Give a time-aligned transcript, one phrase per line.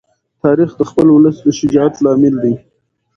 [0.43, 2.53] تاریخ د خپل ولس د شجاعت لامل دی.